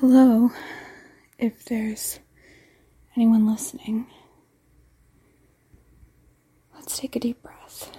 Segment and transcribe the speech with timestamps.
[0.00, 0.52] Hello,
[1.40, 2.20] if there's
[3.16, 4.06] anyone listening.
[6.72, 7.90] Let's take a deep breath.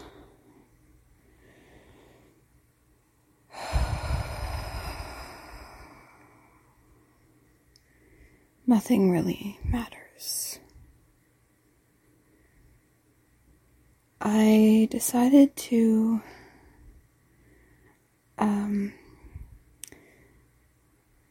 [8.66, 10.60] Nothing really matters.
[14.22, 16.22] I decided to
[18.38, 18.94] um,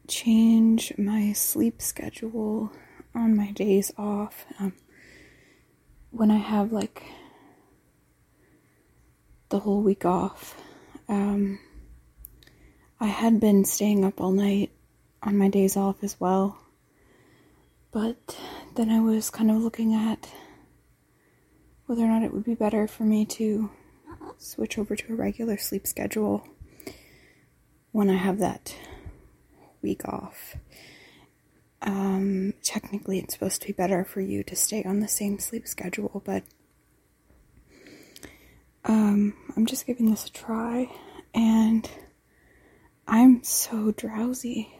[0.09, 2.71] change my sleep schedule
[3.13, 4.45] on my days off.
[4.59, 4.73] Um,
[6.11, 7.03] when I have like
[9.49, 10.59] the whole week off,
[11.07, 11.59] um,
[12.99, 14.71] I had been staying up all night
[15.21, 16.59] on my days off as well.
[17.91, 18.37] But
[18.75, 20.29] then I was kind of looking at
[21.85, 23.69] whether or not it would be better for me to
[24.37, 26.47] switch over to a regular sleep schedule
[27.91, 28.75] when I have that
[29.81, 30.55] week off.
[31.81, 35.67] Um, technically, it's supposed to be better for you to stay on the same sleep
[35.67, 36.43] schedule, but
[38.85, 40.91] um, I'm just giving this a try,
[41.33, 41.89] and
[43.07, 44.73] I'm so drowsy.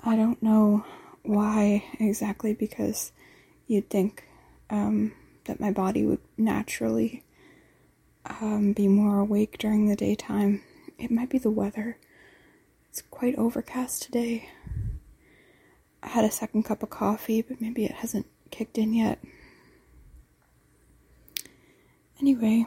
[0.00, 0.84] I don't know
[1.22, 3.12] why exactly, because
[3.66, 4.24] you'd think
[4.70, 5.12] um,
[5.44, 7.22] that my body would naturally
[8.40, 10.62] um, be more awake during the daytime.
[10.98, 11.98] It might be the weather.
[12.90, 14.48] It's quite overcast today.
[16.02, 19.22] I had a second cup of coffee, but maybe it hasn't kicked in yet.
[22.20, 22.66] Anyway,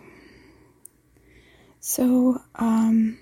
[1.81, 3.19] so um,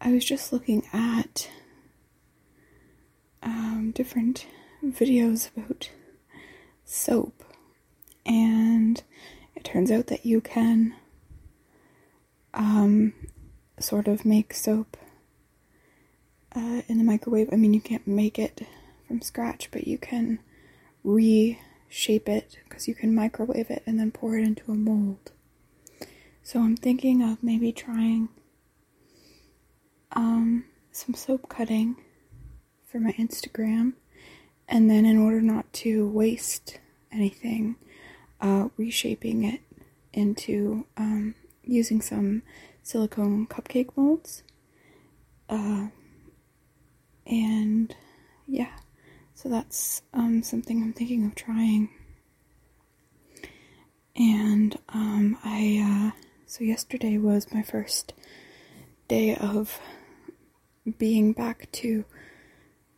[0.00, 1.48] I was just looking at
[3.40, 4.46] um, different
[4.84, 5.90] videos about
[6.84, 7.44] soap,
[8.26, 9.00] and
[9.54, 10.96] it turns out that you can
[12.52, 13.12] um,
[13.78, 14.96] sort of make soap
[16.54, 17.48] uh, in the microwave.
[17.52, 18.62] I mean, you can't make it
[19.06, 20.38] from scratch, but you can
[21.04, 25.32] reshape it because you can microwave it and then pour it into a mold.
[26.42, 28.28] So I'm thinking of maybe trying
[30.12, 31.96] um, some soap cutting
[32.86, 33.94] for my Instagram,
[34.68, 36.78] and then in order not to waste
[37.10, 37.76] anything,
[38.40, 39.60] uh, reshaping it
[40.12, 41.34] into um,
[41.64, 42.42] using some
[42.82, 44.42] silicone cupcake molds.
[45.48, 45.88] Uh,
[47.26, 47.94] and
[48.46, 48.72] yeah,
[49.34, 51.90] so that's um, something I'm thinking of trying.
[54.14, 58.12] And um, I, uh, so yesterday was my first
[59.08, 59.80] day of
[60.98, 62.04] being back to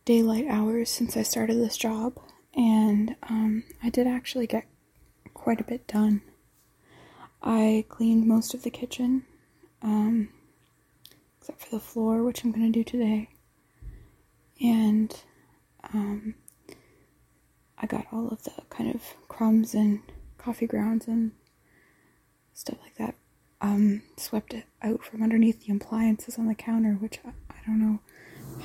[0.03, 2.19] daylight hours since I started this job,
[2.53, 4.65] and um, I did actually get
[5.33, 6.21] quite a bit done.
[7.41, 9.23] I cleaned most of the kitchen,
[9.81, 10.29] um,
[11.39, 13.29] except for the floor, which I'm going to do today
[14.61, 15.15] and
[15.93, 16.35] um,
[17.77, 20.01] I got all of the kind of crumbs and
[20.37, 21.31] coffee grounds and
[22.53, 23.15] stuff like that
[23.61, 27.79] um, swept it out from underneath the appliances on the counter, which I, I don't
[27.79, 27.99] know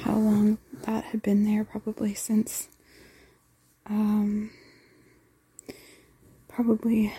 [0.01, 2.69] how long that had been there, probably since
[3.87, 4.51] um,
[6.49, 7.13] probably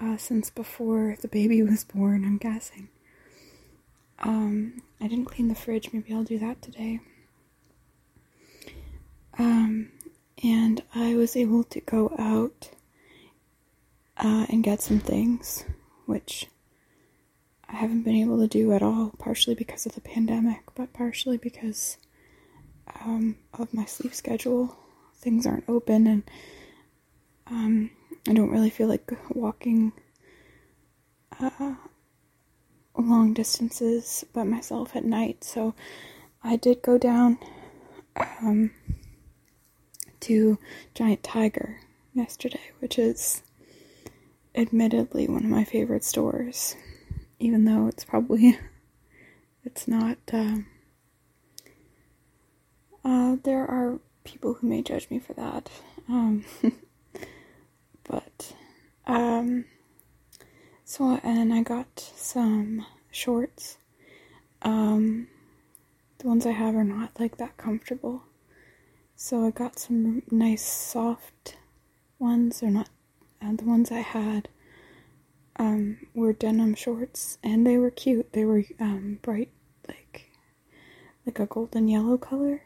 [0.00, 2.88] uh, since before the baby was born, I'm guessing.
[4.20, 7.00] Um, I didn't clean the fridge, maybe I'll do that today.
[9.38, 9.90] Um,
[10.42, 12.70] and I was able to go out
[14.16, 15.64] uh, and get some things,
[16.06, 16.46] which
[17.68, 21.36] I haven't been able to do at all, partially because of the pandemic, but partially
[21.36, 21.98] because
[23.04, 24.76] um, of my sleep schedule.
[25.18, 26.22] Things aren't open, and
[27.48, 27.90] um,
[28.28, 29.92] I don't really feel like walking
[31.40, 31.74] uh,
[32.96, 35.74] long distances by myself at night, so
[36.44, 37.38] I did go down.
[38.40, 38.70] Um,
[40.26, 40.58] to
[40.92, 41.78] Giant Tiger
[42.12, 43.44] yesterday, which is
[44.56, 46.74] admittedly one of my favorite stores,
[47.38, 48.58] even though it's probably
[49.64, 50.18] it's not.
[50.32, 50.66] Um,
[53.04, 55.70] uh, there are people who may judge me for that,
[56.08, 56.44] um,
[58.02, 58.52] but
[59.06, 59.64] um,
[60.84, 63.78] so and I got some shorts.
[64.62, 65.28] Um,
[66.18, 68.24] the ones I have are not like that comfortable.
[69.18, 71.56] So I got some nice soft
[72.18, 72.90] ones, or not,
[73.42, 74.48] uh, the ones I had
[75.58, 78.34] um, were denim shorts, and they were cute.
[78.34, 79.50] They were um, bright,
[79.88, 80.30] like
[81.24, 82.62] like a golden yellow color.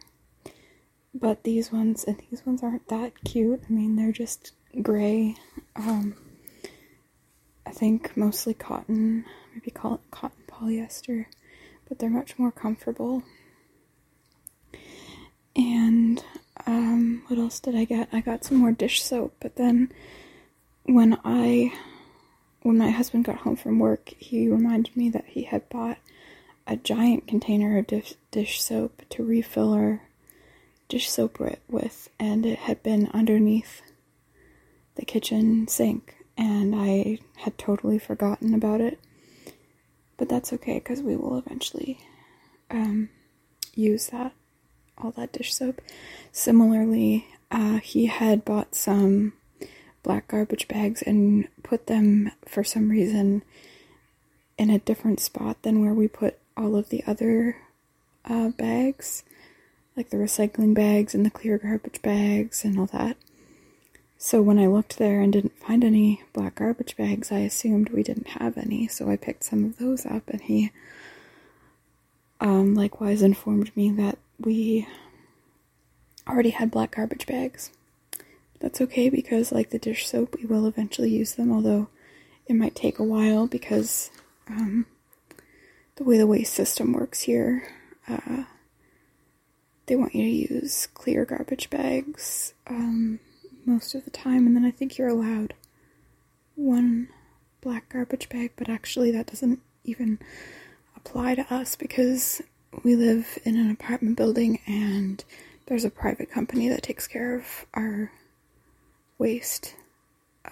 [1.15, 3.63] But these ones and these ones aren't that cute.
[3.69, 5.37] I mean, they're just gray.
[5.77, 6.15] Um,
[7.65, 9.25] I think mostly cotton,
[9.55, 11.27] maybe call it cotton polyester,
[11.89, 13.23] but they're much more comfortable.
[15.57, 16.23] And
[16.67, 18.09] um, what else did I get?
[18.13, 19.93] I got some more dish soap, but then
[20.85, 21.73] when I
[22.63, 25.99] when my husband got home from work, he reminded me that he had bought
[26.67, 30.03] a giant container of dish, dish soap to refill our
[30.89, 33.81] dish soap with, and it had been underneath
[34.97, 39.01] the kitchen sink, and I had totally forgotten about it.
[40.19, 41.99] But that's okay because we will eventually
[42.71, 43.09] um,
[43.75, 44.35] use that
[45.03, 45.81] all that dish soap.
[46.33, 49.33] Similarly, uh, he had bought some
[50.03, 53.43] black garbage bags and put them for some reason
[54.57, 57.57] in a different spot than where we put all of the other
[58.25, 59.25] uh, bags,
[59.97, 63.17] like the recycling bags and the clear garbage bags and all that.
[64.23, 68.03] So when I looked there and didn't find any black garbage bags, I assumed we
[68.03, 68.87] didn't have any.
[68.87, 70.71] So I picked some of those up, and he
[72.39, 74.87] um, likewise informed me that we
[76.29, 77.71] already had black garbage bags.
[78.61, 81.89] That's okay because, like the dish soap, we will eventually use them, although
[82.47, 84.11] it might take a while because
[84.49, 84.87] um,
[85.97, 87.69] the way the waste system works here,
[88.09, 88.45] uh,
[89.87, 92.55] they want you to use clear garbage bags.
[92.67, 93.21] Um,
[93.65, 95.55] most of the time, and then I think you're allowed
[96.55, 97.09] one
[97.61, 100.19] black garbage bag, but actually that doesn't even
[100.97, 102.43] apply to us because
[102.83, 105.25] we live in an apartment building and
[105.67, 108.11] there's a private company that takes care of our
[109.19, 109.75] waste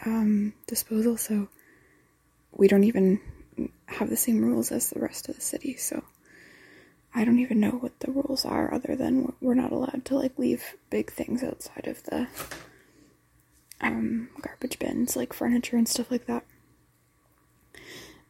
[0.05, 1.49] um, disposal, so
[2.53, 3.21] we don't even
[3.87, 6.05] have the same rules as the rest of the city, so
[7.15, 10.39] I don't even know what the rules are other than we're not allowed to like
[10.39, 12.29] leave big things outside of the
[13.81, 16.45] um, garbage bins, like furniture and stuff like that.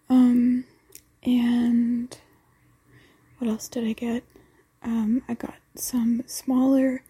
[0.08, 0.64] Um,
[1.22, 2.16] and
[3.38, 4.24] what else did I get?
[4.82, 7.02] Um, I got some smaller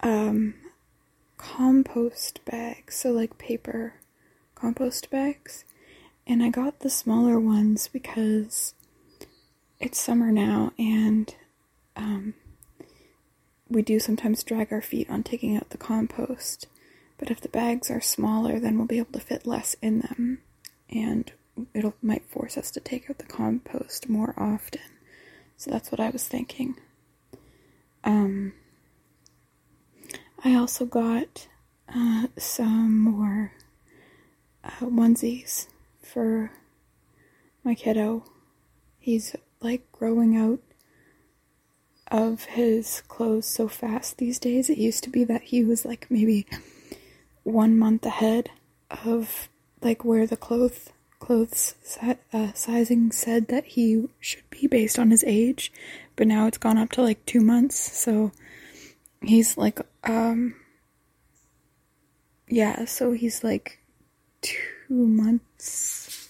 [0.00, 0.54] um,
[1.36, 3.94] compost bags, so like paper
[4.54, 5.64] compost bags.
[6.26, 8.74] And I got the smaller ones because
[9.80, 11.34] it's summer now and
[11.96, 12.34] um,
[13.68, 16.66] we do sometimes drag our feet on taking out the compost.
[17.18, 20.38] But if the bags are smaller, then we'll be able to fit less in them,
[20.90, 21.30] and
[21.74, 24.80] it might force us to take out the compost more often.
[25.62, 26.74] So that's what I was thinking.
[28.02, 28.52] Um,
[30.44, 31.46] I also got
[31.88, 33.52] uh, some more
[34.64, 35.68] uh, onesies
[36.02, 36.50] for
[37.62, 38.24] my kiddo.
[38.98, 40.58] He's like growing out
[42.08, 44.68] of his clothes so fast these days.
[44.68, 46.44] It used to be that he was like maybe
[47.44, 48.50] one month ahead
[49.04, 49.48] of
[49.80, 50.88] like where the clothes
[51.22, 51.76] clothes
[52.32, 55.72] uh, sizing said that he should be based on his age,
[56.16, 57.76] but now it's gone up to like two months.
[57.76, 58.32] So
[59.20, 60.56] he's like, um,
[62.48, 63.78] yeah, so he's like
[64.40, 66.28] two months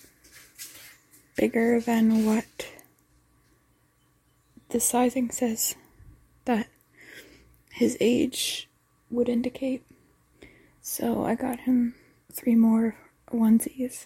[1.36, 2.68] bigger than what
[4.68, 5.74] the sizing says
[6.44, 6.68] that
[7.70, 8.68] his age
[9.10, 9.86] would indicate.
[10.82, 11.94] So I got him
[12.30, 12.94] three more
[13.30, 14.04] onesies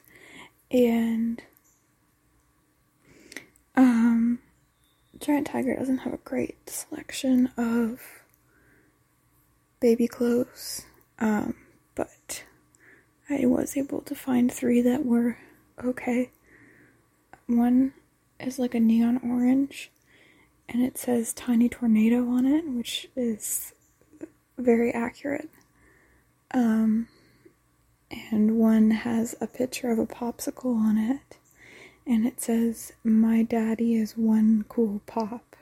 [0.70, 1.42] and
[3.76, 4.38] um
[5.18, 8.00] Giant Tiger doesn't have a great selection of
[9.80, 10.82] baby clothes.
[11.18, 11.54] Um,
[11.94, 12.44] but
[13.30, 15.38] I was able to find three that were
[15.82, 16.30] okay.
[17.46, 17.94] One
[18.38, 19.90] is like a neon orange
[20.68, 23.72] and it says Tiny Tornado on it, which is
[24.58, 25.48] very accurate.
[26.52, 27.08] Um,
[28.10, 31.38] and one has a picture of a popsicle on it,
[32.06, 35.56] and it says, My daddy is one cool pop.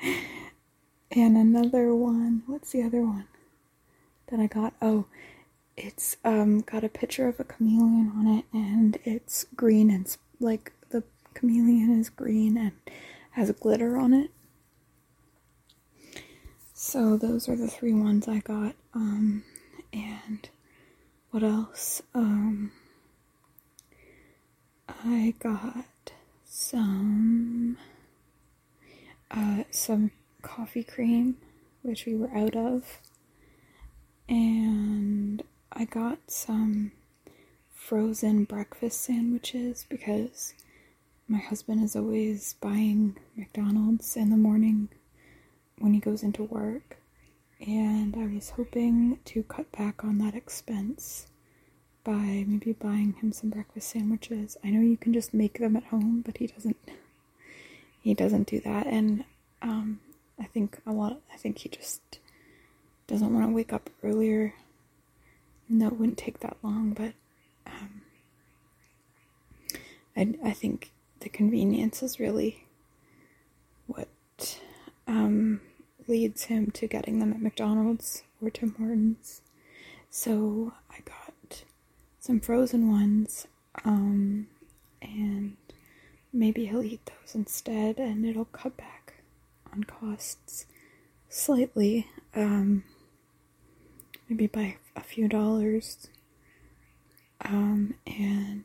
[0.02, 3.26] and another one, what's the other one
[4.28, 4.74] that I got?
[4.80, 5.06] Oh,
[5.76, 10.72] it's um got a picture of a chameleon on it, and it's green and like
[10.90, 11.02] the
[11.34, 12.72] chameleon is green and
[13.32, 14.30] has glitter on it.
[16.72, 18.74] So those are the three ones I got.
[18.94, 19.44] Um,
[19.92, 20.48] and
[21.34, 22.00] what else?
[22.14, 22.70] Um,
[24.88, 26.12] I got
[26.44, 27.76] some
[29.32, 30.12] uh, some
[30.42, 31.38] coffee cream,
[31.82, 33.00] which we were out of,
[34.28, 36.92] and I got some
[37.74, 40.54] frozen breakfast sandwiches because
[41.26, 44.88] my husband is always buying McDonald's in the morning
[45.80, 46.98] when he goes into work,
[47.66, 51.26] and I was hoping to cut back on that expense
[52.04, 54.56] by maybe buying him some breakfast sandwiches.
[54.62, 56.76] I know you can just make them at home, but he doesn't
[58.02, 59.24] he doesn't do that and
[59.62, 60.00] um,
[60.38, 61.20] I think a lot.
[61.32, 62.02] I think he just
[63.06, 64.54] doesn't want to wake up earlier.
[65.68, 67.14] No, it wouldn't take that long, but
[67.66, 68.02] um,
[70.16, 70.90] I I think
[71.20, 72.66] the convenience is really
[73.86, 74.08] what
[75.06, 75.60] um,
[76.08, 79.40] leads him to getting them at McDonald's or Tim Hortons.
[80.10, 81.64] So I got
[82.20, 83.46] some frozen ones,
[83.84, 84.46] um,
[85.02, 85.56] and
[86.32, 89.14] maybe he'll eat those instead, and it'll cut back
[89.72, 90.66] on costs
[91.28, 92.84] slightly, um,
[94.28, 96.08] maybe by a few dollars.
[97.40, 98.64] Um, and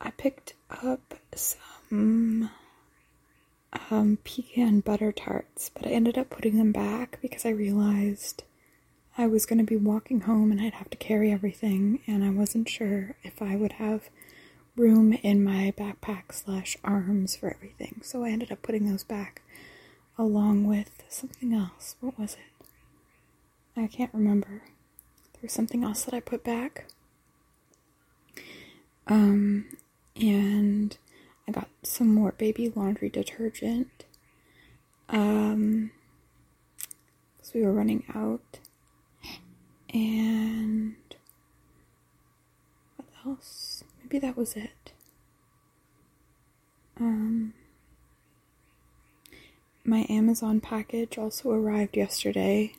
[0.00, 2.50] I picked up some
[3.90, 8.42] um, pecan butter tarts, but I ended up putting them back because I realized
[9.16, 12.30] I was going to be walking home and I'd have to carry everything, and I
[12.30, 14.08] wasn't sure if I would have
[14.76, 18.00] room in my backpack slash arms for everything.
[18.02, 19.42] So I ended up putting those back
[20.18, 21.96] along with something else.
[22.00, 22.66] What was it?
[23.80, 24.62] I can't remember.
[25.32, 26.86] There was something else that I put back.
[29.06, 29.66] Um,
[30.16, 30.96] and
[31.50, 34.04] I got some more baby laundry detergent.
[35.08, 35.90] Um,
[37.36, 38.60] because we were running out.
[39.92, 40.94] And
[42.94, 43.82] what else?
[44.00, 44.92] Maybe that was it.
[47.00, 47.54] Um,
[49.84, 52.74] my Amazon package also arrived yesterday.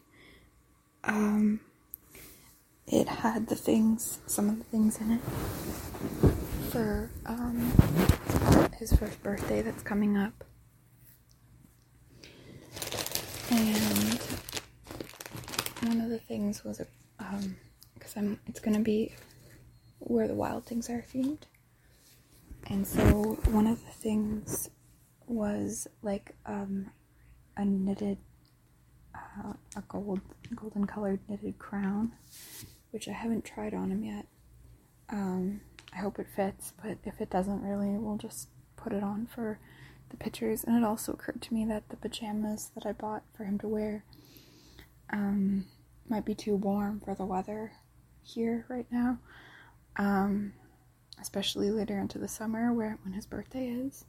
[1.04, 1.60] Um,
[2.88, 5.22] it had the things, some of the things in it
[6.72, 7.74] for um,
[8.82, 10.44] his first birthday that's coming up.
[13.52, 14.20] And
[15.84, 16.82] one of the things was,
[17.20, 17.56] um,
[17.94, 19.14] because I'm, it's gonna be
[20.00, 21.44] where the wild things are themed.
[22.72, 24.72] And so one of the things
[25.28, 26.90] was like um,
[27.58, 28.18] a knitted,
[29.14, 30.22] uh, a gold,
[30.56, 32.14] golden colored knitted crown,
[32.90, 34.26] which I haven't tried on him yet.
[35.10, 35.62] Um,
[35.94, 38.48] I hope it fits, but if it doesn't really, we'll just
[38.82, 39.60] put it on for
[40.10, 40.64] the pictures.
[40.64, 43.68] And it also occurred to me that the pajamas that I bought for him to
[43.68, 44.04] wear
[45.12, 45.66] um,
[46.08, 47.72] might be too warm for the weather
[48.24, 49.18] here right now,
[49.98, 50.54] um,
[51.22, 54.06] especially later into the summer where when his birthday is.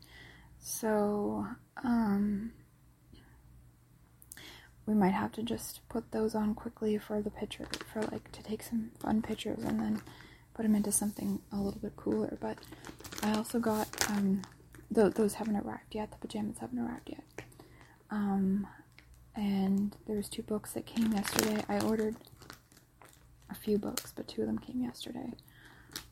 [0.58, 1.46] So
[1.82, 2.52] um,
[4.86, 8.42] we might have to just put those on quickly for the picture, for like to
[8.42, 10.02] take some fun pictures, and then
[10.54, 12.36] put them into something a little bit cooler.
[12.40, 12.58] But
[13.22, 14.42] I also got um,
[14.94, 16.10] th- those haven't arrived yet.
[16.10, 17.44] The pajamas haven't arrived yet.
[18.10, 18.66] Um,
[19.34, 21.64] and there's two books that came yesterday.
[21.68, 22.16] I ordered
[23.50, 25.32] a few books, but two of them came yesterday.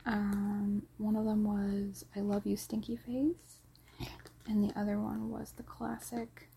[0.06, 4.08] Um, one of them was I Love You Stinky Face,
[4.46, 6.48] and the other one was the classic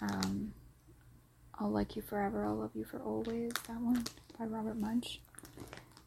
[0.00, 0.52] um,
[1.58, 4.04] I'll Like You Forever, I'll Love You for Always, that one
[4.38, 5.18] by Robert Munsch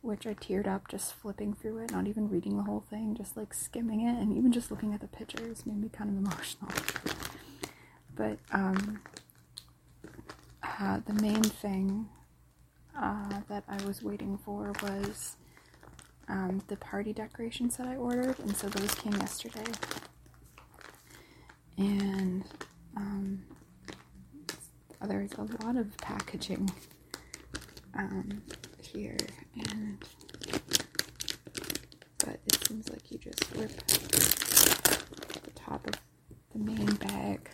[0.01, 3.37] which I teared up just flipping through it, not even reading the whole thing, just
[3.37, 6.71] like skimming it, and even just looking at the pictures made me kind of emotional.
[8.15, 9.01] But um,
[10.63, 12.09] uh, the main thing
[12.97, 15.37] uh, that I was waiting for was
[16.27, 19.71] um, the party decorations that I ordered, and so those came yesterday.
[21.77, 22.43] And
[22.95, 23.43] um,
[25.07, 26.71] there's a lot of packaging
[27.97, 28.41] um,
[28.93, 29.17] here
[29.55, 29.97] and
[32.19, 35.93] but it seems like you just rip the top of
[36.53, 37.49] the main bag.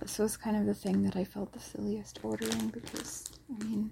[0.00, 3.24] This was kind of the thing that I felt the silliest ordering because
[3.60, 3.90] I mean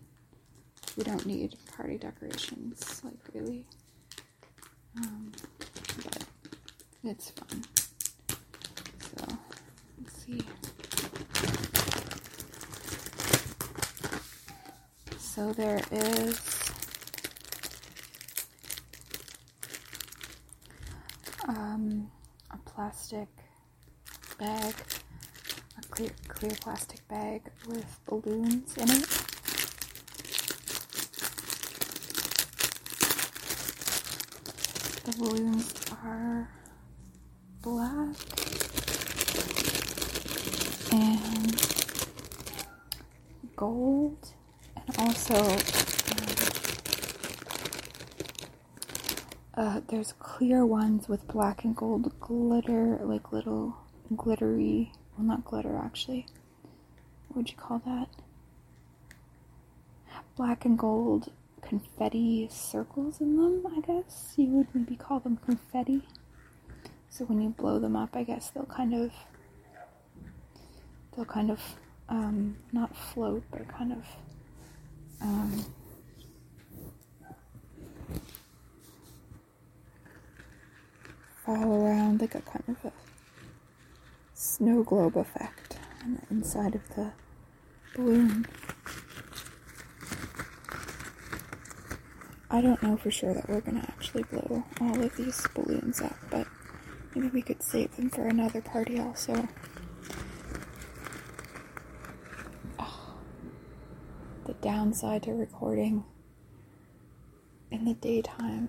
[0.96, 3.66] we don't need party decorations like really.
[4.96, 5.32] Um,
[6.04, 6.24] but
[7.04, 7.64] it's fun
[10.10, 10.40] see.
[15.18, 16.72] So there is
[21.48, 22.10] um,
[22.50, 23.28] a plastic
[24.38, 24.74] bag,
[25.78, 29.08] a clear, clear plastic bag with balloons in it.
[35.04, 36.48] The balloons are
[37.62, 38.16] black
[40.92, 41.56] and
[43.56, 44.32] gold
[44.76, 45.34] and also
[49.56, 53.76] um, uh, there's clear ones with black and gold glitter like little
[54.16, 56.26] glittery well not glitter actually
[57.28, 58.08] what would you call that
[60.36, 61.30] black and gold
[61.60, 64.34] confetti circles in them, I guess.
[64.36, 66.02] You would maybe call them confetti.
[67.08, 69.12] So when you blow them up, I guess they'll kind of
[71.14, 71.60] they'll kind of
[72.08, 74.04] um, not float, but kind of
[75.20, 75.64] um,
[81.44, 82.92] fall around like a kind of a
[84.34, 87.12] snow globe effect on the inside of the
[87.94, 88.46] balloon.
[92.50, 96.16] I don't know for sure that we're gonna actually blow all of these balloons up,
[96.30, 96.46] but
[97.14, 99.48] maybe we could save them for another party also.
[102.78, 103.14] Oh,
[104.46, 106.04] the downside to recording
[107.70, 108.68] in the daytime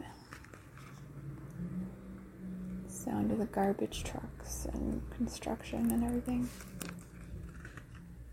[2.88, 6.50] sound of the garbage trucks and construction and everything.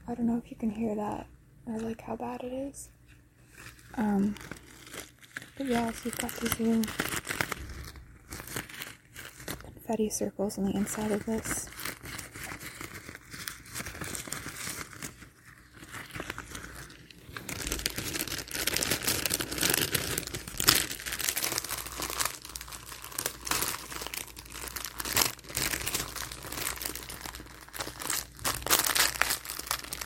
[0.09, 1.27] I don't know if you can hear that
[1.67, 2.89] or like how bad it is.
[3.97, 4.35] Um,
[5.59, 6.83] but yeah, so you've got these little
[9.63, 11.67] confetti circles on the inside of this.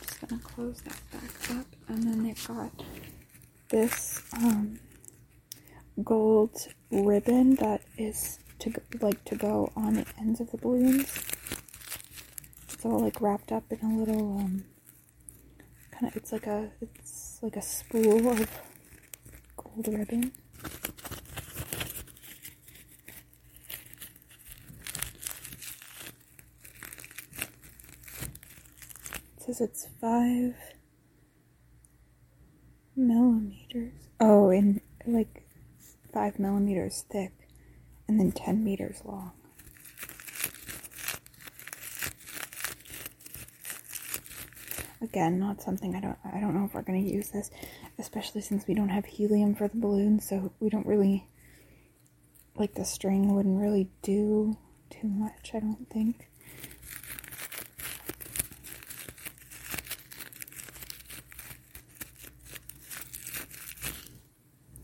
[0.00, 2.72] Just gonna close that back up, and then they've got
[3.68, 4.78] this um,
[6.02, 6.56] gold
[6.90, 11.12] ribbon that is to go, like to go on the ends of the balloons.
[12.72, 14.64] It's all like wrapped up in a little um,
[15.92, 16.16] kind of.
[16.16, 18.50] It's like a it's like a spool of
[19.56, 20.32] gold ribbon.
[29.36, 30.54] It says it's five
[32.96, 33.92] millimeters.
[34.18, 35.44] Oh, and like
[36.14, 37.43] five millimeters thick
[38.09, 39.33] and then 10 meters long.
[45.03, 47.51] Again, not something I don't I don't know if we're going to use this,
[47.99, 51.27] especially since we don't have helium for the balloon, so we don't really
[52.57, 54.57] like the string wouldn't really do
[54.90, 56.29] too much, I don't think.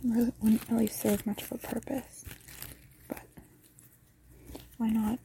[0.02, 2.19] really wouldn't really serve much of a purpose.
[4.80, 5.18] Why not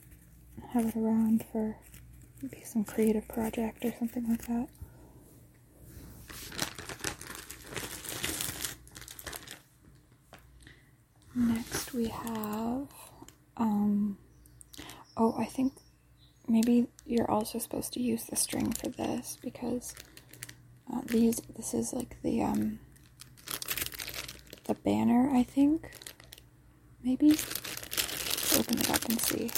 [0.73, 1.77] have it around for
[2.41, 4.67] maybe some creative project or something like that?
[11.33, 12.89] Next we have
[13.55, 14.17] um
[15.15, 15.71] oh I think
[16.49, 19.95] maybe you're also supposed to use the string for this because
[20.93, 22.79] uh, these this is like the um
[24.65, 25.89] the banner, I think.
[27.01, 27.37] Maybe?
[28.57, 29.51] Open it up and see.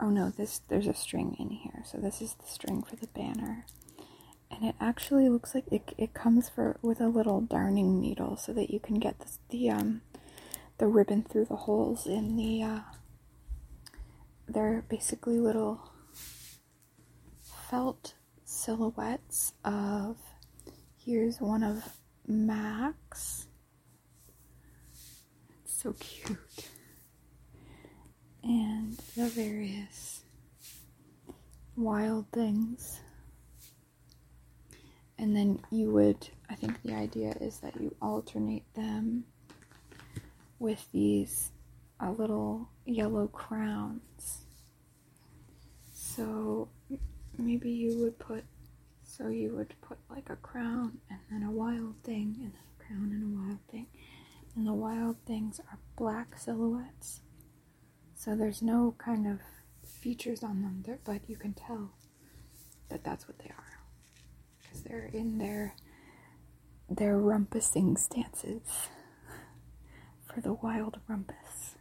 [0.00, 1.82] Oh no, this there's a string in here.
[1.84, 3.66] So this is the string for the banner.
[4.50, 8.52] And it actually looks like it, it comes for with a little darning needle so
[8.52, 9.16] that you can get
[9.50, 10.02] the um
[10.78, 12.80] the ribbon through the holes in the uh,
[14.48, 15.90] they're basically little
[17.70, 20.16] felt silhouettes of
[20.96, 21.82] here's one of
[22.26, 23.48] Max.
[25.64, 26.38] It's so cute.
[28.44, 30.22] And the various
[31.76, 33.00] wild things.
[35.18, 39.24] And then you would, I think the idea is that you alternate them
[40.58, 41.50] with these
[42.00, 44.44] uh, little yellow crowns.
[45.92, 46.68] So
[47.38, 48.44] maybe you would put,
[49.02, 52.84] so you would put like a crown and then a wild thing and then a
[52.84, 53.86] crown and a wild thing.
[54.54, 57.20] And the wild things are black silhouettes.
[58.14, 59.40] So there's no kind of
[59.86, 61.92] features on them, there, but you can tell
[62.88, 63.80] that that's what they are.
[64.62, 65.74] Because they're in their,
[66.88, 68.62] their rumpusing stances
[70.32, 71.75] for the wild rumpus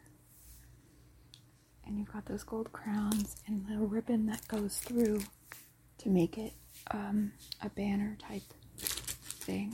[1.85, 5.21] and you've got those gold crowns and the ribbon that goes through
[5.99, 6.53] to make it
[6.91, 7.31] um,
[7.63, 8.43] a banner type
[8.77, 9.73] thing.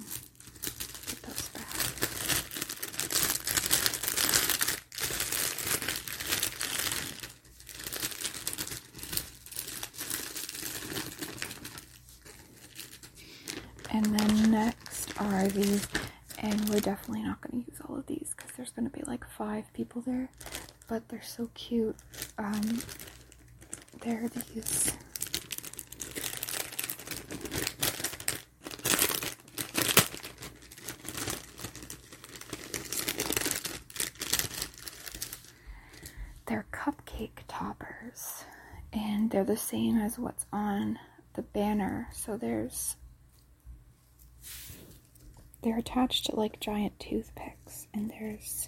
[13.94, 15.86] And then next are these,
[16.40, 19.04] and we're definitely not going to use all of these because there's going to be
[19.06, 20.30] like five people there.
[20.88, 21.96] But they're so cute.
[22.38, 22.82] Um,
[24.02, 24.94] they're these.
[36.48, 38.44] They're cupcake toppers,
[38.92, 41.00] and they're the same as what's on
[41.34, 42.10] the banner.
[42.12, 42.98] So there's
[45.62, 48.68] they're attached to like giant toothpicks, and there's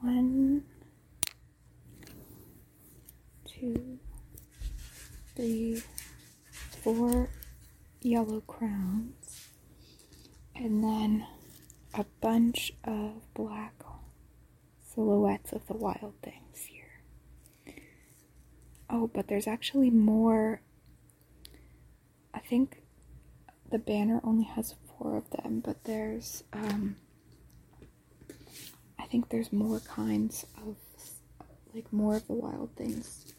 [0.00, 0.64] one,
[3.62, 3.98] two,
[5.36, 5.80] three,
[6.82, 7.28] four
[8.00, 9.46] yellow crowns,
[10.56, 11.24] and then
[11.94, 13.74] a bunch of black
[14.84, 17.84] silhouettes of the wild things here.
[18.90, 20.60] Oh, but there's actually more.
[22.34, 22.82] I think
[23.70, 26.96] the banner only has four of them, but there's um
[28.98, 30.76] I think there's more kinds of
[31.74, 33.32] like more of the wild things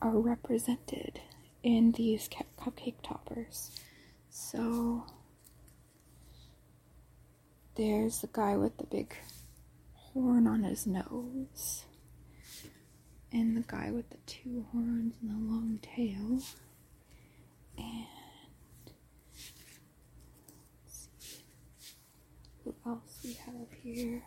[0.00, 1.20] are represented
[1.62, 2.28] in these
[2.58, 3.70] cupcake toppers.
[4.30, 5.04] So
[7.74, 9.14] there's the guy with the big
[9.94, 11.84] horn on his nose,
[13.32, 16.40] and the guy with the two horns and the long tail,
[17.76, 18.06] and
[22.64, 24.22] who else we have here.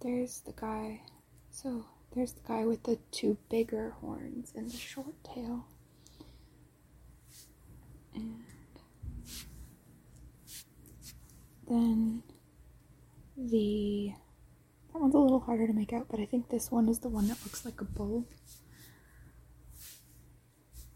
[0.00, 1.00] There's the guy.
[1.62, 5.66] So there's the guy with the two bigger horns and the short tail.
[8.14, 8.36] And
[11.68, 12.22] then
[13.36, 14.12] the
[14.92, 17.10] that one's a little harder to make out, but I think this one is the
[17.10, 18.26] one that looks like a bull.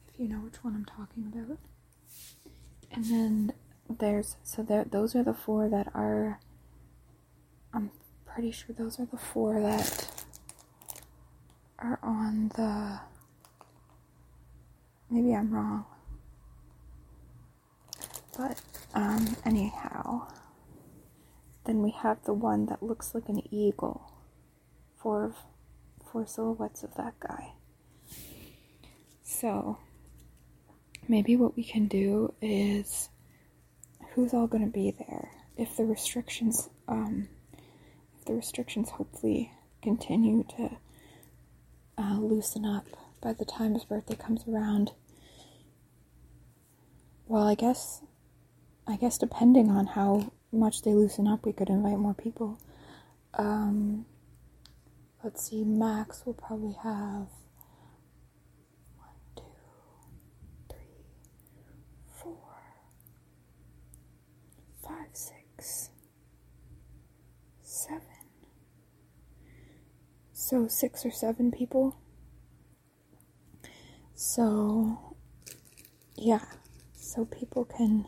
[0.09, 1.59] If you know which one I'm talking about.
[2.91, 3.53] And then
[3.99, 6.41] there's so there those are the four that are
[7.75, 7.91] I'm
[8.25, 10.04] pretty sure those are the four that
[11.79, 13.01] are on the
[15.11, 15.85] maybe I'm wrong.
[18.37, 18.61] But
[18.95, 20.29] um anyhow
[21.65, 24.13] then we have the one that looks like an eagle.
[24.97, 25.35] Four
[26.05, 27.53] four silhouettes of that guy.
[29.23, 29.79] So
[31.09, 33.09] maybe what we can do is
[34.13, 37.29] who's all going to be there if the restrictions um,
[38.19, 40.77] if the restrictions hopefully continue to
[41.99, 42.87] uh, loosen up
[43.23, 44.93] by the time his birthday comes around.
[47.27, 48.03] Well i guess
[48.87, 52.61] i guess depending on how much they loosen up we could invite more people.
[53.35, 54.07] Um,
[55.23, 57.29] let's see max will probably have
[65.15, 65.91] six,
[67.63, 68.01] seven.
[70.47, 71.97] So, six or seven people.
[74.15, 75.17] So,
[76.17, 76.45] yeah.
[76.93, 78.05] So, people can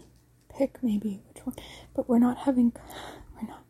[0.55, 1.57] pick maybe which one.
[1.95, 2.75] But we're not having.
[3.35, 3.65] We're not.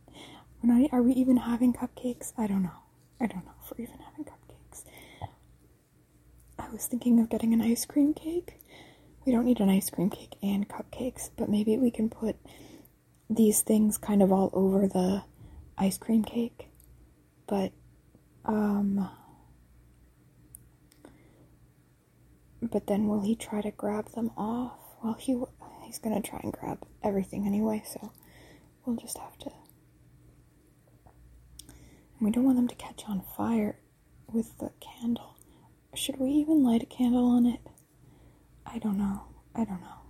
[0.60, 0.92] We're not.
[0.92, 2.32] Are we even having cupcakes?
[2.36, 2.82] I don't know.
[3.20, 4.82] I don't know if we're even having cupcakes.
[6.58, 8.58] I was thinking of getting an ice cream cake.
[9.24, 12.34] We don't need an ice cream cake and cupcakes, but maybe we can put
[13.30, 15.22] these things kind of all over the
[15.78, 16.68] ice cream cake,
[17.46, 17.70] but
[18.46, 19.10] um
[22.62, 24.78] but then will he try to grab them off?
[25.02, 25.40] Well, he
[25.84, 28.12] he's to try and grab everything anyway, so
[28.84, 29.50] we'll just have to
[32.20, 33.78] we don't want them to catch on fire
[34.32, 35.36] with the candle.
[35.94, 37.60] Should we even light a candle on it?
[38.64, 39.22] I don't know.
[39.54, 40.00] I don't know.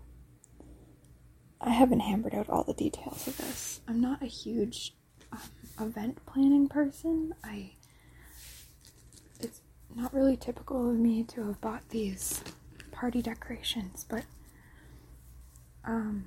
[1.61, 3.81] I haven't hammered out all the details of this.
[3.89, 4.95] I'm not a huge
[5.33, 5.41] um,
[5.81, 7.35] event planning person.
[7.43, 7.75] I
[9.97, 12.43] not really typical of me to have bought these
[12.93, 14.25] party decorations, but
[15.85, 16.27] um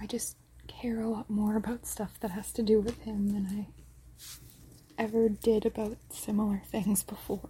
[0.00, 0.36] I just
[0.68, 5.28] care a lot more about stuff that has to do with him than I ever
[5.28, 7.48] did about similar things before.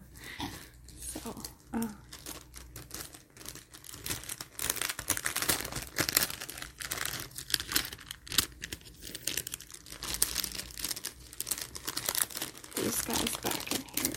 [0.99, 1.35] So,
[1.73, 1.83] uh,
[12.77, 14.13] these guys back in here.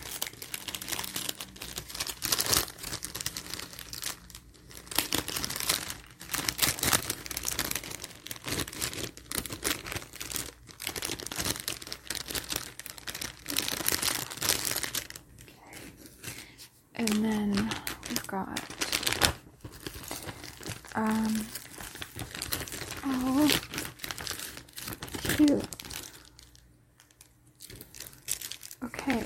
[16.95, 17.51] And then
[18.09, 18.59] we've got
[20.95, 21.45] um
[23.05, 23.49] oh
[25.23, 25.63] cute
[28.83, 29.23] Okay,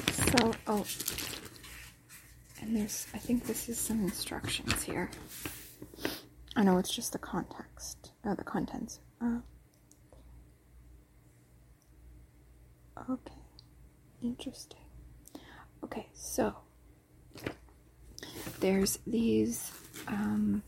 [0.83, 5.09] oh, and there's, I think this is some instructions here.
[6.55, 8.99] I know it's just the context, uh, the contents.
[9.21, 9.39] Uh,
[13.09, 13.33] okay,
[14.21, 14.79] interesting.
[15.83, 16.55] Okay, so
[18.59, 19.71] there's these
[20.07, 20.63] um,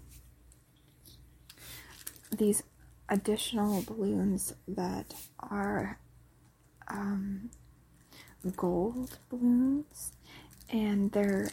[2.37, 2.63] these
[3.09, 5.99] additional balloons that are
[6.87, 7.49] um,
[8.51, 10.13] gold balloons
[10.69, 11.49] and they're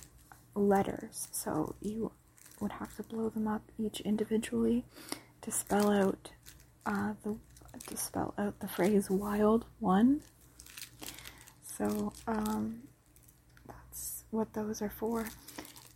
[0.54, 1.28] letters.
[1.32, 2.12] So you
[2.60, 4.84] would have to blow them up each individually
[5.42, 6.30] to spell out
[6.86, 7.36] uh, the
[7.86, 10.20] to spell out the phrase wild one.
[11.64, 12.82] So um,
[13.66, 15.28] that's what those are for.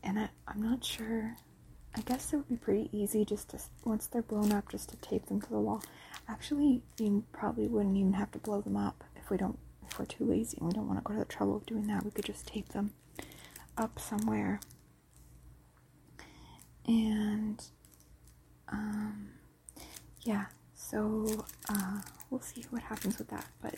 [0.03, 1.37] And I, I'm not sure.
[1.95, 4.97] I guess it would be pretty easy just to once they're blown up just to
[4.97, 5.83] tape them to the wall.
[6.29, 9.59] Actually you probably wouldn't even have to blow them up if we don't
[9.99, 12.05] we're too lazy and we don't want to go to the trouble of doing that,
[12.05, 12.93] we could just tape them
[13.77, 14.61] up somewhere.
[16.87, 17.63] And
[18.69, 19.29] um,
[20.23, 23.47] yeah, so uh, we'll see what happens with that.
[23.61, 23.75] But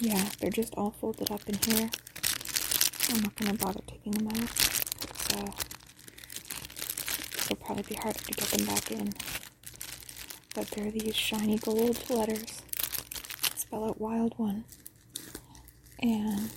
[0.00, 1.90] yeah, they're just all folded up in here.
[3.10, 4.50] I'm not gonna bother taking them out.
[5.34, 5.52] Uh,
[7.44, 9.12] it'll probably be harder to get them back in.
[10.54, 12.62] But they're these shiny gold letters
[13.66, 14.64] spell out wild one.
[16.00, 16.50] And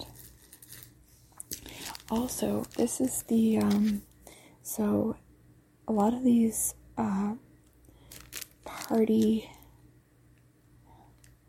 [2.12, 4.04] also, this is the, um,
[4.62, 5.16] so
[5.88, 7.34] a lot of these, uh,
[8.64, 9.50] party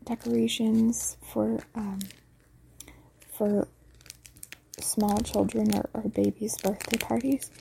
[0.03, 1.99] decorations for, um,
[3.37, 3.67] for
[4.79, 7.51] small children or, or babies' birthday parties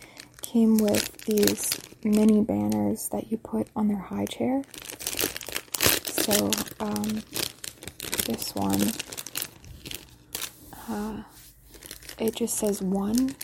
[0.40, 4.62] came with these mini banners that you put on their high chair.
[6.06, 7.22] So, um,
[8.30, 8.80] this one,
[10.88, 11.22] uh,
[12.18, 13.34] it just says one.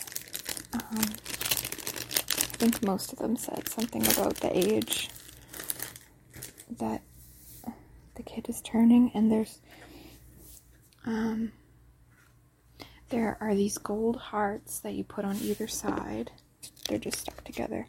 [0.73, 5.09] Um, I think most of them said something about the age
[6.79, 7.01] that
[8.15, 9.59] the kid is turning, and there's
[11.05, 11.51] um,
[13.09, 16.31] there are these gold hearts that you put on either side.
[16.87, 17.87] They're just stuck together.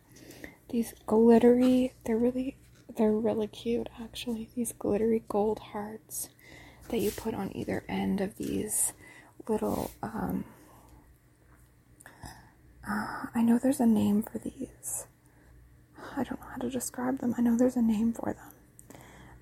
[0.71, 2.57] These glittery, they're really
[2.97, 4.49] they're really cute actually.
[4.57, 6.29] These glittery gold hearts
[6.88, 8.92] that you put on either end of these
[9.46, 10.44] little um,
[12.88, 15.07] uh, I know there's a name for these.
[16.16, 17.35] I don't know how to describe them.
[17.37, 18.98] I know there's a name for them.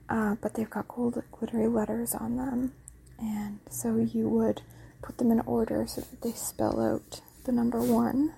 [0.09, 2.72] Uh, but they've got gold glittery letters on them.
[3.18, 4.62] And so you would
[5.00, 8.35] put them in order so that they spell out the number one.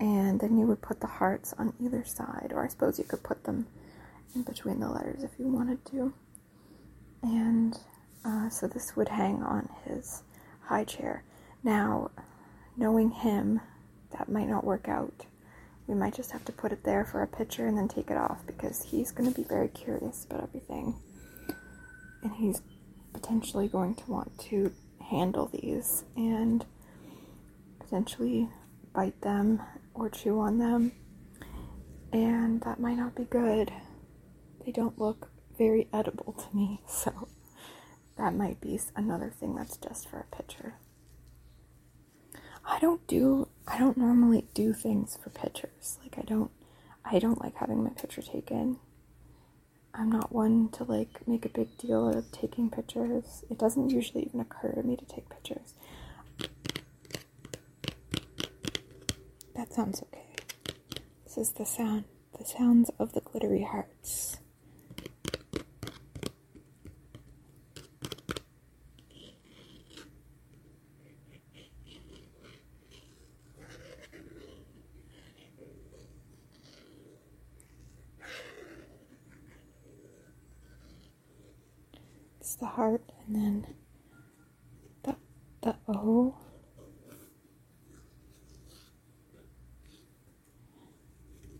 [0.00, 3.22] And then you would put the hearts on either side, or I suppose you could
[3.22, 3.66] put them
[4.34, 6.12] in between the letters if you wanted to
[7.26, 7.78] and
[8.24, 10.22] uh, so this would hang on his
[10.62, 11.24] high chair.
[11.64, 12.10] Now,
[12.76, 13.60] knowing him,
[14.12, 15.26] that might not work out.
[15.86, 18.16] We might just have to put it there for a picture and then take it
[18.16, 20.96] off because he's going to be very curious about everything.
[22.22, 22.62] And he's
[23.12, 24.72] potentially going to want to
[25.10, 26.64] handle these and
[27.78, 28.48] potentially
[28.92, 29.62] bite them
[29.94, 30.92] or chew on them.
[32.12, 33.72] And that might not be good.
[34.64, 37.28] They don't look very edible to me, so
[38.16, 40.74] that might be another thing that's just for a picture.
[42.64, 45.98] I don't do I don't normally do things for pictures.
[46.02, 46.50] Like I don't
[47.04, 48.78] I don't like having my picture taken.
[49.94, 53.44] I'm not one to like make a big deal of taking pictures.
[53.50, 55.74] It doesn't usually even occur to me to take pictures.
[59.54, 60.26] That sounds okay.
[61.24, 62.04] This is the sound
[62.38, 64.38] the sounds of the glittery hearts.
[82.58, 83.66] The heart and then
[85.02, 85.16] the
[85.62, 86.34] the O.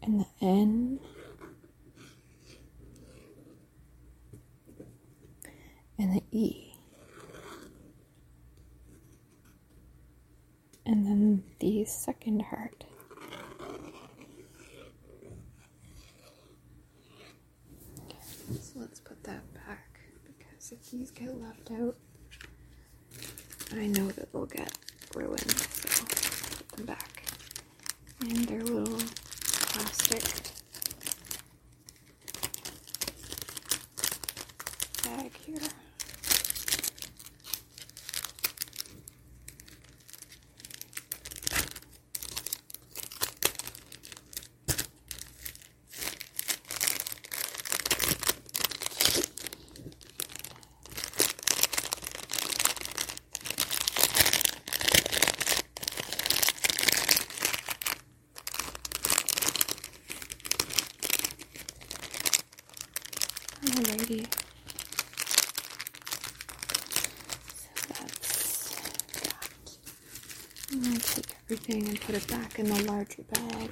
[0.03, 1.01] And the N.
[5.99, 6.75] And the E.
[10.85, 12.85] And then the second heart.
[18.61, 20.01] So let's put that back
[20.73, 21.97] if these get left out,
[23.73, 24.73] I know that they'll get
[25.15, 25.76] ruined.
[63.67, 64.27] Alrighty.
[67.57, 68.71] So that's
[69.21, 69.77] that.
[70.73, 73.71] I'm going to take everything and put it back in the larger bag.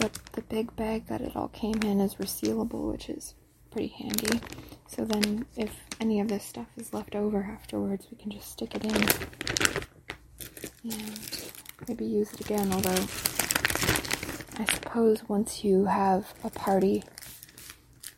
[0.00, 3.34] But the big bag that it all came in is resealable, which is
[3.70, 4.40] pretty handy.
[4.88, 8.74] So then if any of this stuff is left over afterwards, we can just stick
[8.74, 8.94] it in
[10.90, 11.20] and
[11.86, 13.06] maybe use it again, although
[14.58, 17.04] I suppose once you have a party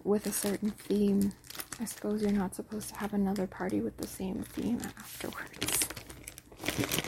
[0.05, 1.33] with a certain theme,
[1.81, 5.89] I suppose you're not supposed to have another party with the same theme afterwards.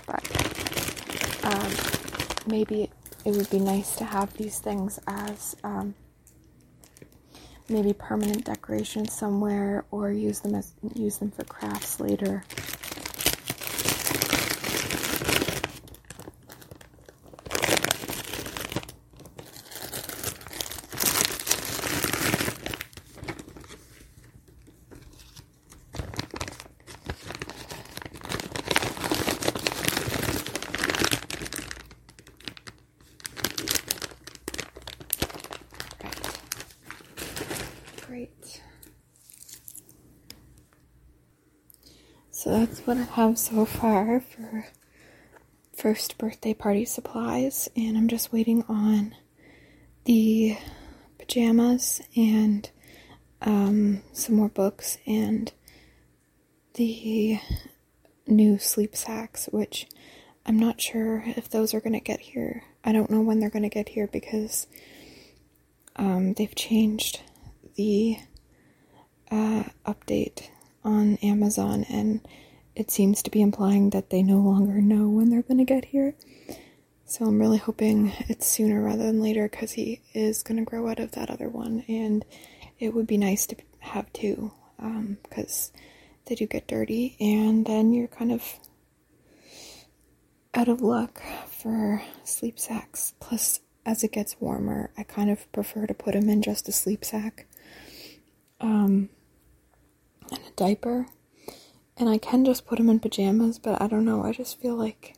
[0.06, 1.72] But um,
[2.46, 2.90] maybe
[3.24, 5.94] it would be nice to have these things as um,
[7.68, 12.44] maybe permanent decorations somewhere, or use them as use them for crafts later.
[38.06, 38.60] Great.
[42.30, 42.50] So
[43.12, 44.68] have so far for
[45.76, 49.14] first birthday party supplies, and I'm just waiting on
[50.06, 50.56] the
[51.18, 52.70] pajamas and
[53.42, 55.52] um, some more books and
[56.74, 57.38] the
[58.26, 59.86] new sleep sacks, which
[60.46, 62.64] I'm not sure if those are going to get here.
[62.82, 64.66] I don't know when they're going to get here because
[65.96, 67.20] um, they've changed
[67.74, 68.16] the
[69.30, 70.48] uh, update
[70.82, 72.26] on Amazon, and
[72.74, 75.86] it seems to be implying that they no longer know when they're going to get
[75.86, 76.14] here.
[77.04, 80.88] So I'm really hoping it's sooner rather than later because he is going to grow
[80.88, 82.24] out of that other one, and
[82.78, 84.52] it would be nice to have two
[85.22, 85.80] because um,
[86.24, 88.58] they do get dirty, and then you're kind of
[90.54, 93.14] out of luck for sleep sacks.
[93.20, 96.72] Plus, as it gets warmer, I kind of prefer to put him in just a
[96.72, 97.46] sleep sack
[98.60, 99.10] um,
[100.30, 101.06] and a diaper.
[101.96, 104.24] And I can just put them in pajamas, but I don't know.
[104.24, 105.14] I just feel like,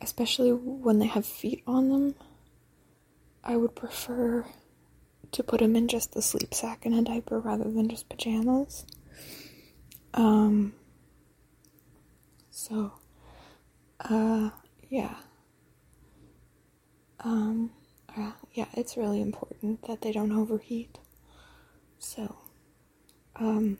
[0.00, 2.14] especially when they have feet on them,
[3.44, 4.44] I would prefer
[5.32, 8.84] to put them in just the sleep sack and a diaper rather than just pajamas.
[10.14, 10.74] Um,
[12.50, 12.92] so,
[14.00, 14.50] uh,
[14.88, 15.14] yeah.
[17.20, 17.70] Um,
[18.16, 20.98] uh, yeah, it's really important that they don't overheat.
[21.98, 22.36] So,
[23.36, 23.78] um,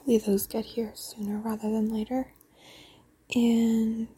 [0.00, 2.32] hopefully those get here sooner rather than later.
[3.34, 4.08] And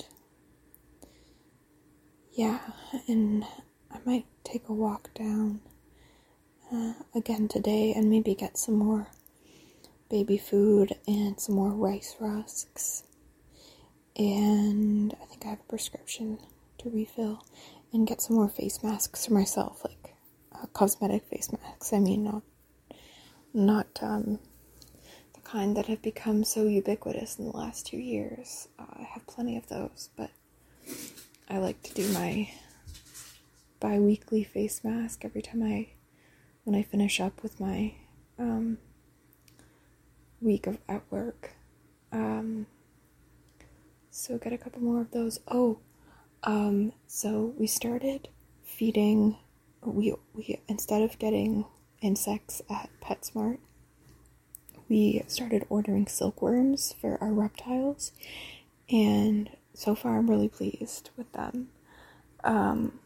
[2.33, 2.61] yeah,
[3.09, 3.45] and
[3.91, 5.61] I might take a walk down
[6.73, 9.09] uh, again today and maybe get some more
[10.09, 13.03] baby food and some more rice rusks.
[14.17, 16.39] And I think I have a prescription
[16.79, 17.45] to refill
[17.93, 20.15] and get some more face masks for myself, like
[20.55, 21.93] uh, cosmetic face masks.
[21.93, 22.43] I mean, not
[23.55, 24.39] not um,
[25.53, 28.69] kind that have become so ubiquitous in the last two years.
[28.79, 30.31] Uh, I have plenty of those, but
[31.49, 32.51] I like to do my
[33.79, 35.89] bi weekly face mask every time I,
[36.65, 37.93] when I finish up with my
[38.39, 38.79] um,
[40.41, 41.51] week of at work.
[42.13, 42.67] Um,
[44.11, 45.39] so get a couple more of those.
[45.47, 45.81] Oh,
[46.45, 48.29] um, so we started
[48.63, 49.37] feeding.
[49.85, 51.67] We we instead of getting
[52.01, 53.59] insects at PetSmart,
[54.93, 58.13] we started ordering silkworms for our reptiles,
[58.91, 61.69] and so far I'm really pleased with them.
[62.45, 63.01] Um,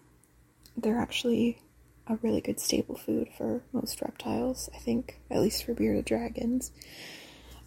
[0.77, 1.61] they're actually
[2.09, 6.73] a really good staple food for most reptiles, I think, at least for bearded dragons.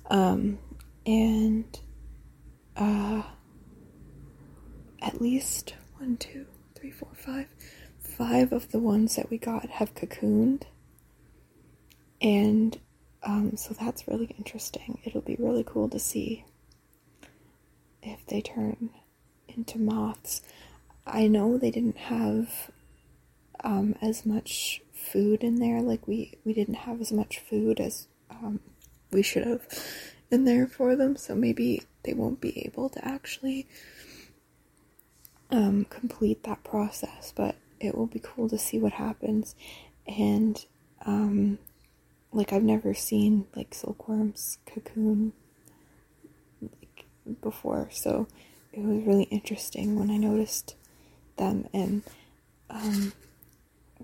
[0.09, 0.59] Um,
[1.05, 1.79] and
[2.75, 3.23] uh,
[5.01, 6.45] at least one, two,
[6.75, 7.47] three, four, five,
[8.01, 10.63] five of the ones that we got have cocooned
[12.21, 12.77] and
[13.23, 14.99] um, so that's really interesting.
[15.03, 16.45] It'll be really cool to see
[18.01, 18.89] if they turn
[19.47, 20.41] into moths.
[21.05, 22.71] I know they didn't have
[23.63, 25.81] um, as much food in there.
[25.81, 28.59] Like we we didn't have as much food as um,
[29.11, 29.67] we should have
[30.31, 31.15] in there for them.
[31.17, 33.67] So maybe they won't be able to actually
[35.51, 37.33] um, complete that process.
[37.35, 39.55] But it will be cool to see what happens.
[40.07, 40.63] And
[41.05, 41.59] um,
[42.31, 45.33] like I've never seen like silkworms cocoon
[46.61, 47.05] like,
[47.41, 48.27] before, so
[48.71, 50.75] it was really interesting when I noticed
[51.37, 52.03] them and
[52.69, 53.13] um,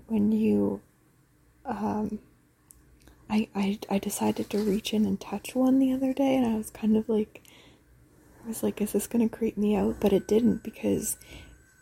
[0.08, 0.80] when you
[1.64, 2.18] um,
[3.28, 6.56] I, I I decided to reach in and touch one the other day and I
[6.56, 7.42] was kind of like
[8.44, 9.96] I was like, is this gonna creep me out?
[10.00, 11.16] But it didn't because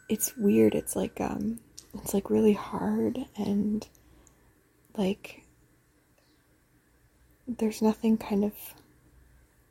[0.09, 0.75] it's weird.
[0.75, 1.61] It's like um
[1.95, 3.87] it's like really hard and
[4.97, 5.44] like
[7.47, 8.53] there's nothing kind of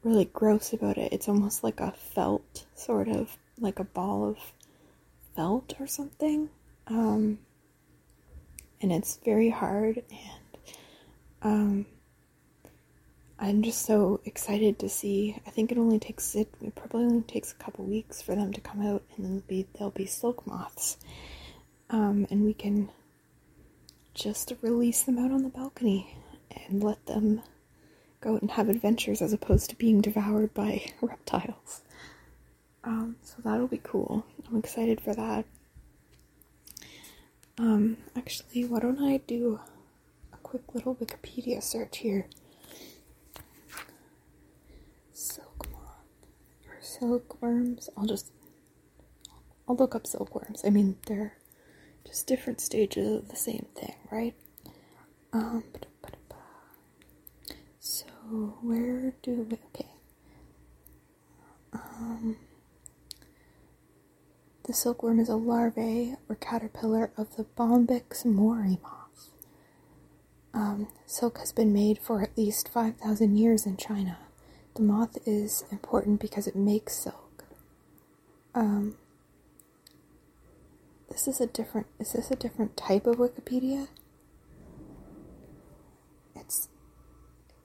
[0.03, 1.13] really gross about it.
[1.13, 4.37] It's almost like a felt, sort of like a ball of
[5.35, 6.49] felt or something.
[6.87, 7.39] Um,
[8.81, 10.73] and it's very hard, and
[11.41, 11.85] um,
[13.39, 15.39] I'm just so excited to see.
[15.47, 18.51] I think it only takes it, it probably only takes a couple weeks for them
[18.51, 20.97] to come out, and then be there'll be silk moths,
[21.89, 22.89] um, and we can
[24.13, 26.17] just release them out on the balcony
[26.67, 27.41] and let them
[28.23, 31.81] go out and have adventures as opposed to being devoured by reptiles.
[32.83, 34.25] Um, so that'll be cool.
[34.47, 35.45] I'm excited for that.
[37.57, 39.59] Um, actually, why don't I do
[40.33, 42.27] a quick little Wikipedia search here?
[45.13, 46.05] Silk moth
[46.67, 47.89] or silkworms.
[47.95, 48.31] I'll just
[49.67, 50.63] I'll look up silkworms.
[50.65, 51.37] I mean, they're
[52.05, 54.35] just different stages of the same thing, right?
[55.31, 55.63] Um,
[57.79, 58.05] so
[58.61, 59.57] where do we?
[59.73, 59.89] Okay.
[61.73, 62.37] Um.
[64.65, 69.29] The silkworm is a larvae or caterpillar of the Bombyx mori moth.
[70.53, 74.17] Um, silk has been made for at least 5,000 years in China.
[74.75, 77.45] The moth is important because it makes silk.
[78.55, 78.95] Um,
[81.09, 81.87] this is a different.
[81.99, 83.87] Is this a different type of Wikipedia?
[86.35, 86.69] It's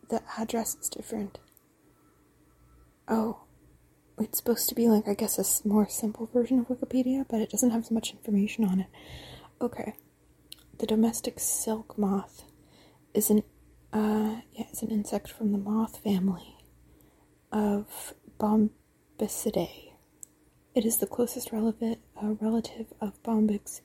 [0.08, 1.38] the address is different.
[3.06, 3.40] Oh,
[4.18, 7.50] it's supposed to be like I guess a more simple version of Wikipedia, but it
[7.50, 8.88] doesn't have as much information on it.
[9.60, 9.94] Okay,
[10.78, 12.44] the domestic silk moth
[13.14, 13.42] is an
[13.92, 16.56] uh, yeah, it's an insect from the moth family
[17.50, 19.92] of Bombycidae.
[20.74, 23.80] It is the closest relevant, uh, relative of Bombyx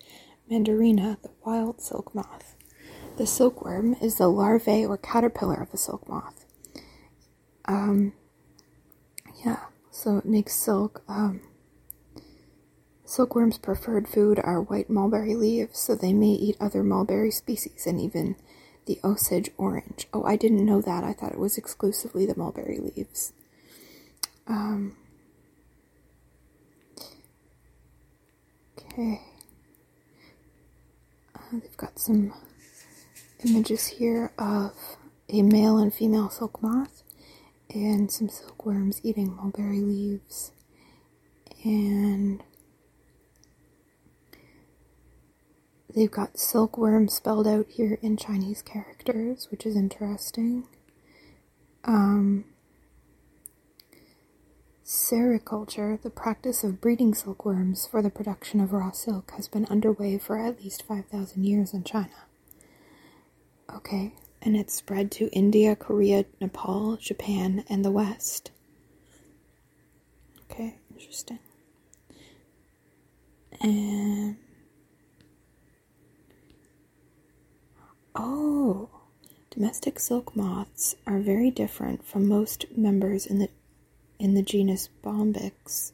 [0.52, 2.56] mandarina, the wild silk moth.
[3.18, 6.46] The silkworm is the larvae or caterpillar of the silk moth.
[7.66, 8.14] Um,
[9.46, 11.04] yeah so it makes silk.
[11.08, 11.42] Um,
[13.06, 18.02] silkworms' preferred food are white mulberry leaves, so they may eat other mulberry species and
[18.02, 18.36] even
[18.86, 20.08] the Osage orange.
[20.12, 21.04] Oh, I didn't know that.
[21.04, 23.34] I thought it was exclusively the mulberry leaves.
[24.48, 24.98] Um,
[28.78, 29.22] okay.
[31.36, 32.34] Uh, they've got some
[33.46, 34.74] images here of
[35.30, 37.04] a male and female silk moth
[37.74, 40.52] and some silkworms eating mulberry leaves.
[41.64, 42.44] And
[45.94, 50.68] they've got silkworm spelled out here in Chinese characters, which is interesting.
[51.86, 52.46] Um,
[54.86, 60.18] sericulture, the practice of breeding silkworms for the production of raw silk, has been underway
[60.18, 62.28] for at least 5,000 years in China.
[63.72, 68.52] Okay, and it spread to India, Korea, Nepal, Japan, and the West.
[70.52, 71.40] Okay, interesting.
[73.62, 74.38] And
[78.16, 78.90] oh,
[79.50, 83.50] domestic silk moths are very different from most members in the
[84.20, 85.94] in the genus Bombyx.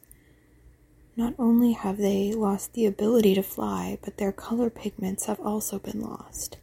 [1.16, 5.78] Not only have they lost the ability to fly, but their color pigments have also
[5.78, 6.56] been lost.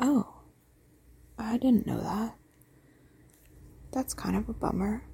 [0.00, 0.26] Oh.
[1.38, 2.34] I didn't know that.
[3.92, 5.04] That's kind of a bummer.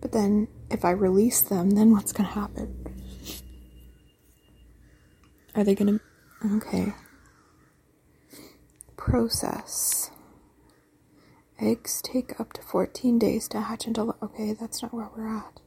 [0.00, 2.84] But then, if I release them, then what's gonna happen?
[5.54, 6.00] Are they gonna.
[6.56, 6.92] Okay.
[8.96, 10.10] Process.
[11.60, 14.14] Eggs take up to 14 days to hatch into.
[14.22, 15.60] Okay, that's not where we're at.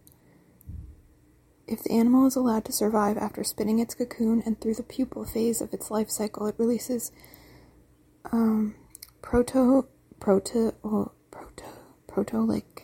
[1.68, 5.28] If the animal is allowed to survive after spinning its cocoon and through the pupal
[5.28, 7.12] phase of its life cycle, it releases
[8.32, 8.76] um,
[9.21, 9.88] proto
[10.19, 11.65] proto well, proto
[12.07, 12.84] proteolytic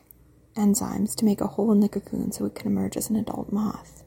[0.56, 3.52] enzymes to make a hole in the cocoon so it can emerge as an adult
[3.52, 4.04] moth.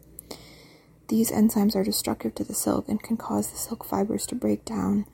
[1.09, 4.65] These enzymes are destructive to the silk and can cause the silk fibers to break
[4.65, 5.07] down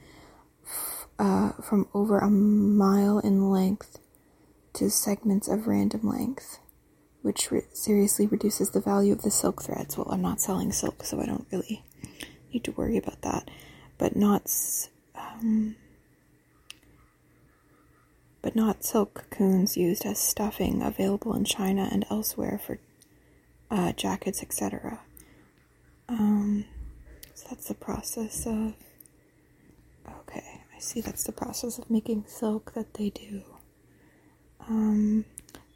[1.19, 3.99] uh, from over a mile in length
[4.75, 6.59] to segments of random length,
[7.23, 9.97] which re- seriously reduces the value of the silk threads.
[9.97, 11.85] Well, I'm not selling silk, so I don't really
[12.53, 13.51] need to worry about that.
[13.99, 14.89] But knots.
[15.15, 15.77] Um,
[18.43, 22.79] but not silk cocoons used as stuffing available in China and elsewhere for
[23.71, 25.01] uh, jackets, etc.
[26.09, 26.65] Um,
[27.35, 28.75] so that's the process of.
[30.23, 33.43] Okay, I see that's the process of making silk that they do.
[34.69, 35.25] Um,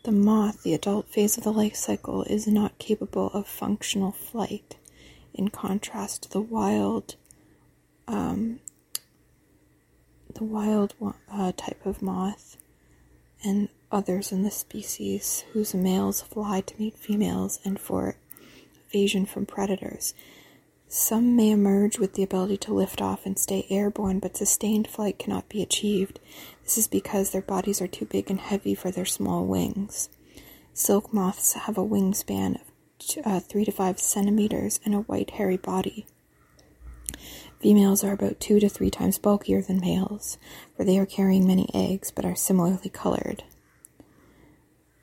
[0.05, 4.77] the moth, the adult phase of the life cycle, is not capable of functional flight,
[5.33, 7.17] in contrast the wild,
[8.07, 8.61] um,
[10.35, 10.95] the wild
[11.31, 12.57] uh, type of moth,
[13.43, 18.17] and others in the species whose males fly to meet females and for
[18.89, 20.15] evasion from predators.
[20.89, 25.19] Some may emerge with the ability to lift off and stay airborne, but sustained flight
[25.19, 26.21] cannot be achieved.
[26.63, 30.09] This is because their bodies are too big and heavy for their small wings.
[30.73, 35.57] Silk moths have a wingspan of uh, 3 to 5 centimeters and a white hairy
[35.57, 36.07] body.
[37.61, 40.39] Females are about 2 to 3 times bulkier than males,
[40.77, 43.45] for they are carrying many eggs but are similarly colored.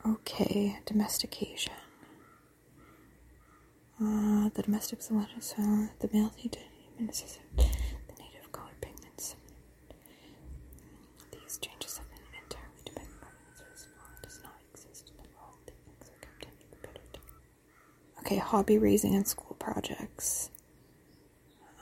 [0.07, 1.73] Okay, domestication.
[3.99, 5.15] Uh, the domestic so
[5.99, 6.59] the male need to
[7.57, 9.35] the native color pigments.
[11.31, 13.29] These changes have been entirely dependent on
[13.71, 13.85] its
[14.21, 15.71] does not exist in the world.
[15.99, 16.61] The eggs are kept
[17.15, 17.21] in.
[18.19, 20.50] Okay, hobby raising and school projects.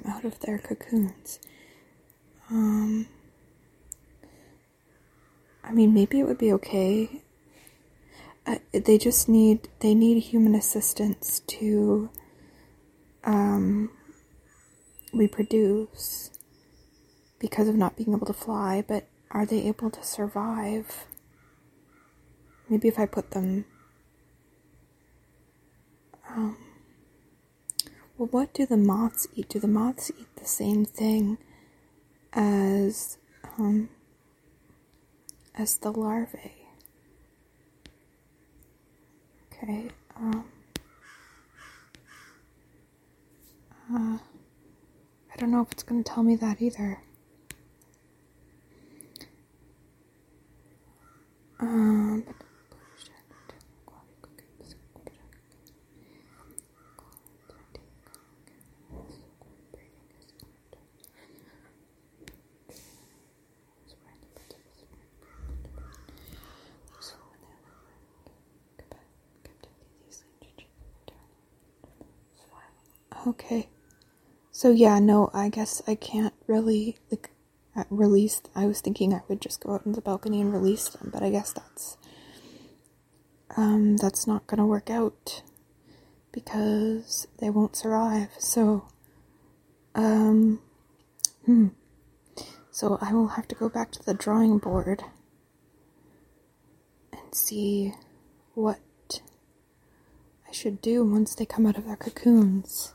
[0.00, 1.38] come out of their cocoons.
[2.50, 3.06] Um,
[5.62, 7.22] I mean, maybe it would be okay.
[8.46, 12.10] Uh, they just need they need human assistance to
[13.24, 13.90] um,
[15.12, 16.30] reproduce
[17.38, 18.82] because of not being able to fly.
[18.86, 21.06] But are they able to survive?
[22.68, 23.64] Maybe if I put them.
[26.28, 26.56] Um,
[28.20, 29.48] well, what do the moths eat?
[29.48, 31.38] Do the moths eat the same thing
[32.34, 33.16] as
[33.58, 33.88] um,
[35.54, 36.52] as the larvae?
[39.46, 39.88] Okay.
[40.16, 40.44] Um,
[43.90, 44.18] uh,
[45.32, 47.00] I don't know if it's going to tell me that either.
[51.58, 52.24] Um,
[73.26, 73.68] Okay.
[74.50, 77.30] So yeah, no, I guess I can't really like
[77.90, 78.42] release.
[78.54, 81.22] I was thinking I would just go out on the balcony and release them, but
[81.22, 81.96] I guess that's
[83.56, 85.42] um that's not gonna work out
[86.32, 88.30] because they won't survive.
[88.38, 88.88] So
[89.94, 90.60] um
[91.44, 91.68] hmm.
[92.70, 95.02] So I will have to go back to the drawing board
[97.12, 97.92] and see
[98.54, 99.20] what
[100.48, 102.94] I should do once they come out of their cocoons.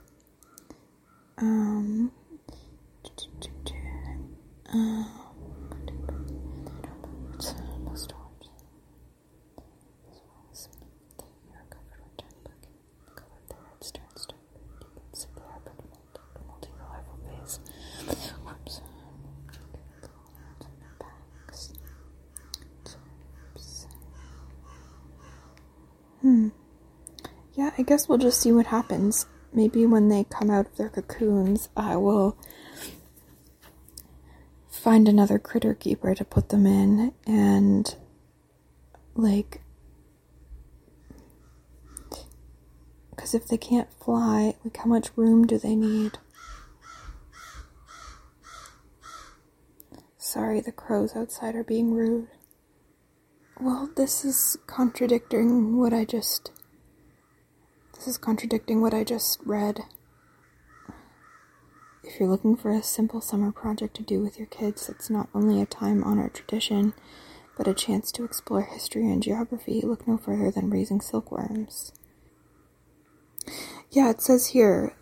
[1.37, 2.11] Um,
[26.21, 26.49] Hmm.
[27.53, 30.89] Yeah, I guess we'll just see what happens maybe when they come out of their
[30.89, 32.37] cocoons, I will
[34.69, 37.95] find another critter keeper to put them in and
[39.15, 39.61] like
[43.09, 46.19] because if they can't fly like how much room do they need?
[50.17, 52.27] Sorry the crows outside are being rude.
[53.59, 56.51] Well this is contradicting what i just
[57.95, 59.81] this is contradicting what I just read.
[62.03, 65.29] If you're looking for a simple summer project to do with your kids that's not
[65.33, 66.93] only a time honored tradition,
[67.57, 71.93] but a chance to explore history and geography, look no further than raising silkworms.
[73.89, 74.95] Yeah, it says here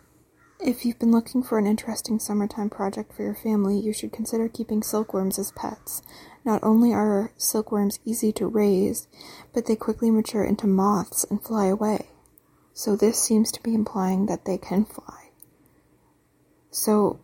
[0.60, 4.48] if you've been looking for an interesting summertime project for your family, you should consider
[4.48, 6.00] keeping silkworms as pets.
[6.44, 9.06] Not only are silkworms easy to raise,
[9.52, 12.08] but they quickly mature into moths and fly away.
[12.74, 15.30] So this seems to be implying that they can fly.
[16.72, 17.20] So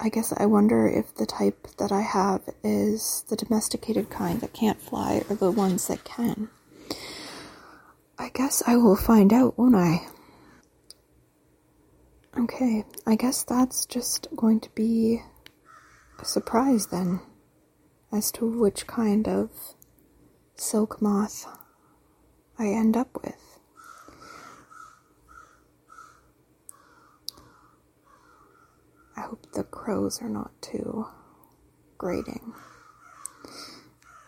[0.00, 4.52] I guess I wonder if the type that I have is the domesticated kind that
[4.52, 6.50] can't fly or the ones that can.
[8.18, 10.06] I guess I will find out, won't I?
[12.36, 15.22] Okay, I guess that's just going to be
[16.18, 17.20] a surprise then
[18.10, 19.50] as to which kind of
[20.56, 21.46] silk moth
[22.58, 23.47] I end up with.
[29.18, 31.06] I hope the crows are not too
[31.98, 32.54] grating.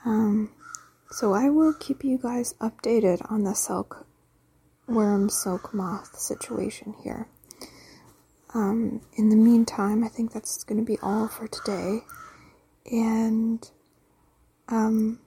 [0.04, 0.50] Um,
[1.12, 4.04] so I will keep you guys updated on the silk
[4.88, 7.28] worm silk moth situation here.
[8.52, 12.00] Um, in the meantime, I think that's going to be all for today.
[12.90, 13.70] And
[14.66, 15.20] um,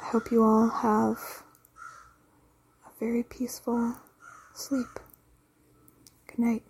[0.00, 1.18] I hope you all have
[2.86, 3.96] a very peaceful
[4.54, 5.00] sleep.
[6.28, 6.62] Good night.